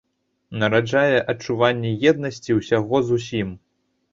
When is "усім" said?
3.21-3.53